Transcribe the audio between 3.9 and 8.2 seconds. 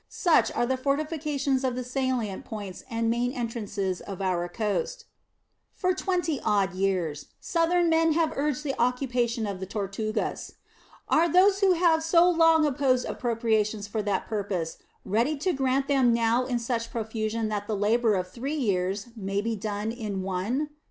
of our coast. For twenty odd years Southern men